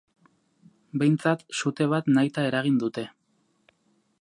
[1.03, 3.05] Behintzat sute bat nahita eragin dute.